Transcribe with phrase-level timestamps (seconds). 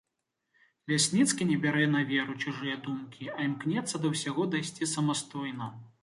[0.91, 5.69] Лясніцкі не бярэ на веру чужыя думкі, а імкнецца да ўсяго дайсці самастойна.